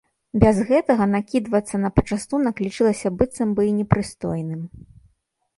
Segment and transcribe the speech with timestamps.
[0.43, 4.61] Без гэтага накідвацца на пачастунак лічылася быццам бы і непрыстойным.